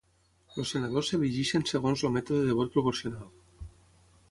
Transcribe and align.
Els 0.61 0.71
senadors 0.75 1.11
s'elegeixen 1.11 1.67
segons 1.73 2.05
el 2.09 2.15
mètode 2.17 2.49
de 2.49 2.57
vot 2.63 2.75
proporcional. 2.79 3.31